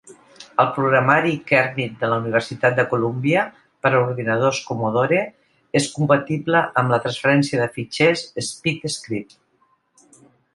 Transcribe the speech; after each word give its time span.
El 0.61 0.69
programari 0.75 1.33
Kermit 1.49 1.99
de 2.03 2.07
la 2.13 2.15
Universitat 2.21 2.79
de 2.79 2.85
Columbia 2.93 3.43
per 3.87 3.91
a 3.91 3.99
ordinadors 4.05 4.63
Commodore 4.71 5.19
és 5.81 5.89
compatible 5.99 6.63
amb 6.83 6.95
la 6.95 7.01
transferència 7.05 7.61
de 7.63 7.69
fitxers 7.77 8.25
SpeedScript. 8.49 9.39